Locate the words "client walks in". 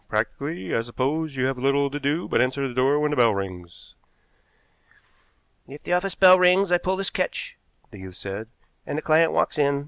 9.03-9.79